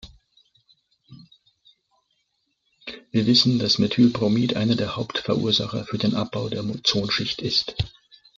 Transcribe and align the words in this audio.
Wir 3.11 3.27
wissen, 3.27 3.59
dass 3.59 3.77
Methylbromid 3.77 4.55
einer 4.55 4.73
der 4.75 4.95
Hauptverursacher 4.95 5.85
für 5.85 5.99
den 5.99 6.15
Abbau 6.15 6.49
der 6.49 6.65
Ozonschicht 6.65 7.39
ist. 7.43 7.75